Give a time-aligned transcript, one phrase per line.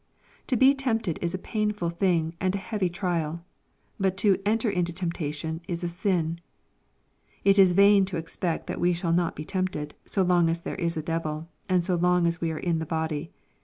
[0.47, 3.45] To be tempted is a painful thing, and a heavy trial;
[3.99, 6.39] but to" enter into temptation" is a sin.
[7.43, 10.73] it is vain to expect that we shall not be tempted, so long as there
[10.73, 13.29] is a devil, and so long as we ai e in the body.